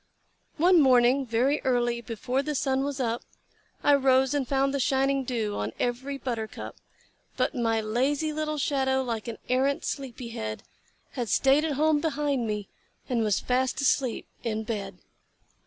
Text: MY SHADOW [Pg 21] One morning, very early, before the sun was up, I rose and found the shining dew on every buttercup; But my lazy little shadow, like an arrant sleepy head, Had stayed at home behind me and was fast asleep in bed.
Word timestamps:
MY 0.57 0.57
SHADOW 0.57 0.57
[Pg 0.57 0.73
21] 0.73 0.73
One 0.79 0.91
morning, 0.91 1.25
very 1.27 1.59
early, 1.61 2.01
before 2.01 2.41
the 2.41 2.55
sun 2.55 2.83
was 2.83 2.99
up, 2.99 3.21
I 3.83 3.93
rose 3.93 4.33
and 4.33 4.47
found 4.47 4.73
the 4.73 4.79
shining 4.79 5.23
dew 5.23 5.55
on 5.55 5.73
every 5.79 6.17
buttercup; 6.17 6.77
But 7.37 7.53
my 7.53 7.81
lazy 7.81 8.33
little 8.33 8.57
shadow, 8.57 9.03
like 9.03 9.27
an 9.27 9.37
arrant 9.47 9.85
sleepy 9.85 10.29
head, 10.29 10.63
Had 11.11 11.29
stayed 11.29 11.63
at 11.63 11.73
home 11.73 11.99
behind 11.99 12.47
me 12.47 12.67
and 13.07 13.21
was 13.21 13.39
fast 13.39 13.79
asleep 13.79 14.25
in 14.43 14.63
bed. 14.63 14.97